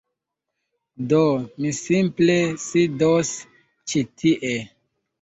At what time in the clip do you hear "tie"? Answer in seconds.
4.27-4.57